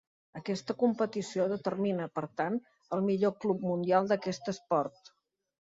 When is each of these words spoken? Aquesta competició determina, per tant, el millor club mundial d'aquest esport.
Aquesta 0.37 0.75
competició 0.83 1.45
determina, 1.51 2.09
per 2.17 2.23
tant, 2.41 2.57
el 2.97 3.05
millor 3.11 3.37
club 3.45 3.69
mundial 3.73 4.11
d'aquest 4.15 4.55
esport. 4.57 5.15